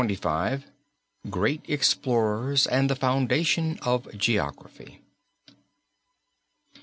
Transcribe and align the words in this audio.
XXV 0.01 0.63
GREAT 1.29 1.61
EXPLORERS 1.67 2.65
AND 2.65 2.89
THE 2.89 2.95
FOUNDATION 2.95 3.77
OF 3.83 4.07
GEOGRAPHY. 4.17 4.99